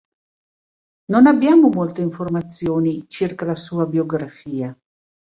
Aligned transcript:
Non 1.11 1.27
abbiamo 1.27 1.69
molte 1.69 2.01
informazioni 2.01 3.05
circa 3.07 3.45
la 3.45 3.55
sua 3.55 3.85
biografia. 3.85 4.75